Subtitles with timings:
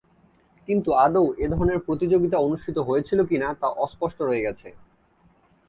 [0.67, 4.67] কিন্তু, আদৌ এ ধরনের প্রতিযোগিতা অনুষ্ঠিত হয়েছিল কি-না তা অস্পষ্ট রয়ে গেছে।